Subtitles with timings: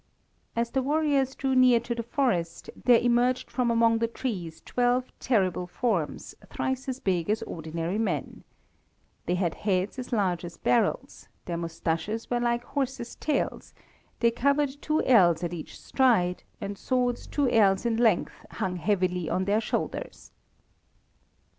[0.55, 5.11] As the warriors drew near to the forest, there emerged from among the trees twelve
[5.19, 8.43] terrible forms, thrice as big as ordinary men.
[9.27, 13.75] They had heads as large as barrels, their moustaches were like horses' tails,
[14.21, 19.29] they covered two ells at each stride, and swords two ells in length hung heavily
[19.29, 20.31] on their shoulders.